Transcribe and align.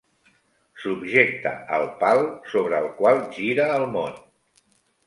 Subjecta 0.85 1.51
el 1.77 1.85
pal 2.01 2.23
sobre 2.55 2.81
el 2.87 2.91
qual 3.03 3.23
gira 3.39 3.71
el 3.79 3.89
món. 3.97 4.23